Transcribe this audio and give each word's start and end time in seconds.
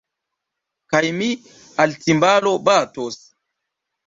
Kaj 0.93 1.01
mi 1.17 1.27
al 1.85 1.93
timbalo 2.07 2.55
batos. 2.71 3.21